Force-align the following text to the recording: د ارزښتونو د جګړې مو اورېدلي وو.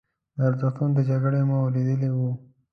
د 0.35 0.39
ارزښتونو 0.49 0.91
د 0.97 0.99
جګړې 1.09 1.41
مو 1.47 1.55
اورېدلي 1.63 2.09
وو. 2.13 2.31